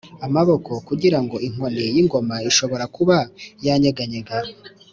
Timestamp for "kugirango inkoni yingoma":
0.87-2.35